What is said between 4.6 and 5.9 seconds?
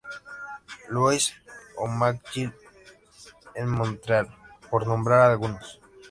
por nombrar algunos.